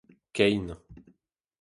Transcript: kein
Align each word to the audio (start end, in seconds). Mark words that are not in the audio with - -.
kein 0.33 0.65